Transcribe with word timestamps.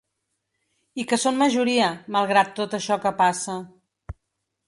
I 1.01 1.05
que 1.11 1.19
són 1.23 1.37
majoria, 1.41 1.91
malgrat 2.17 2.49
tot 2.61 2.73
això 2.79 2.99
que 3.05 3.13
passa. 3.23 3.59